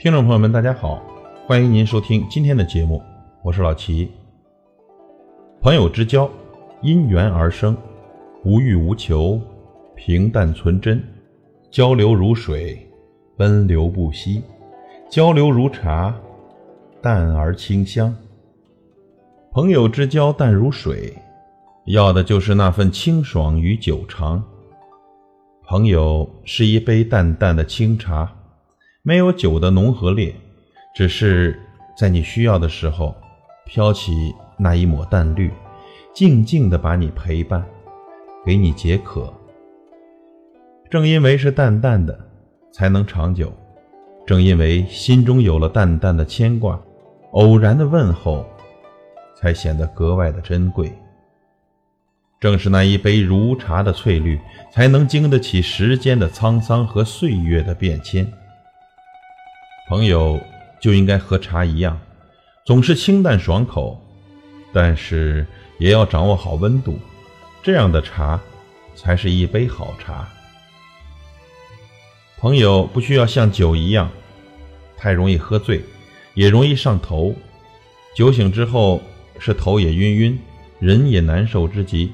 [0.00, 1.02] 听众朋友们，大家好，
[1.44, 3.02] 欢迎您收听今天的节目，
[3.42, 4.08] 我是老齐。
[5.60, 6.30] 朋友之交，
[6.82, 7.76] 因缘而生，
[8.44, 9.40] 无欲无求，
[9.96, 11.02] 平淡纯真，
[11.68, 12.78] 交流如水，
[13.36, 14.40] 奔流不息；
[15.10, 16.14] 交流如茶，
[17.02, 18.14] 淡而清香。
[19.50, 21.12] 朋友之交淡如水，
[21.86, 24.40] 要的就是那份清爽与久长。
[25.66, 28.32] 朋友是一杯淡淡的清茶。
[29.02, 30.34] 没有酒的浓和烈，
[30.94, 31.58] 只是
[31.96, 33.14] 在你需要的时候，
[33.64, 35.50] 飘起那一抹淡绿，
[36.12, 37.64] 静静的把你陪伴，
[38.44, 39.32] 给你解渴。
[40.90, 42.18] 正因为是淡淡的，
[42.72, 43.46] 才能长久；
[44.26, 46.78] 正因为心中有了淡淡的牵挂，
[47.32, 48.44] 偶然的问候，
[49.36, 50.92] 才显得格外的珍贵。
[52.40, 54.38] 正是那一杯如茶的翠绿，
[54.72, 58.30] 才能经得起时间的沧桑和岁月的变迁。
[59.88, 60.38] 朋友
[60.78, 61.98] 就应该和茶一样，
[62.66, 63.98] 总是清淡爽口，
[64.70, 65.46] 但是
[65.78, 66.98] 也要掌握好温度，
[67.62, 68.38] 这样的茶
[68.94, 70.28] 才是一杯好茶。
[72.36, 74.10] 朋友不需要像酒一样，
[74.94, 75.82] 太容易喝醉，
[76.34, 77.34] 也容易上头，
[78.14, 79.00] 酒醒之后
[79.38, 80.38] 是头也晕晕，
[80.80, 82.12] 人也难受之极。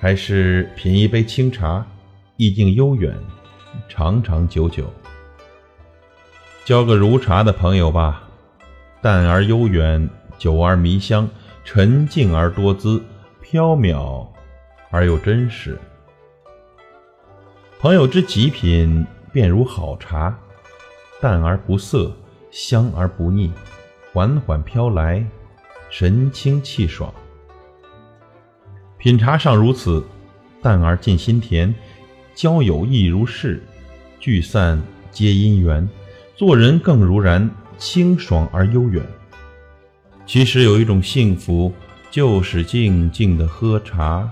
[0.00, 1.86] 还是品一杯清茶，
[2.36, 3.16] 意境悠远，
[3.88, 4.92] 长长久久。
[6.64, 8.22] 交个如茶的朋友吧，
[9.00, 10.08] 淡而悠远，
[10.38, 11.28] 久而弥香，
[11.64, 13.02] 沉静而多姿，
[13.40, 14.26] 飘渺
[14.90, 15.78] 而又真实。
[17.80, 20.38] 朋友之极品，便如好茶，
[21.20, 22.12] 淡而不涩，
[22.50, 23.50] 香而不腻，
[24.12, 25.24] 缓缓飘来，
[25.88, 27.12] 神清气爽。
[28.98, 30.04] 品茶尚如此，
[30.62, 31.74] 淡而尽心田，
[32.34, 33.62] 交友亦如是，
[34.20, 34.80] 聚散
[35.10, 35.88] 皆因缘。
[36.36, 39.04] 做人更如然，清爽而悠远。
[40.26, 41.72] 其实有一种幸福，
[42.10, 44.28] 就是静静的喝茶。